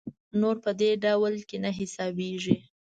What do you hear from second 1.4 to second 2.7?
کې نه حسابېږي.